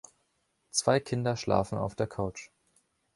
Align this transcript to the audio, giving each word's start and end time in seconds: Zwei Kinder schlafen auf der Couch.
Zwei 0.71 0.99
Kinder 0.99 1.37
schlafen 1.37 1.77
auf 1.77 1.93
der 1.93 2.07
Couch. 2.07 2.49